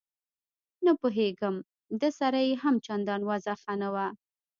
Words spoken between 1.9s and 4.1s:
ده سره یې هم چندان وضعه ښه نه وه.